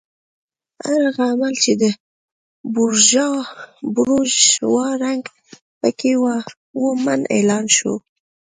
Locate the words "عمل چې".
1.33-1.71